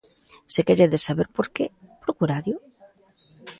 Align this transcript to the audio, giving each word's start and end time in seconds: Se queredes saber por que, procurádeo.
Se 0.53 0.61
queredes 0.67 1.05
saber 1.07 1.27
por 1.35 1.47
que, 1.55 1.65
procurádeo. 2.05 2.57